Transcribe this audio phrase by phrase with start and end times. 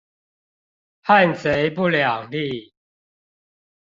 [1.05, 2.73] 漢賊不兩立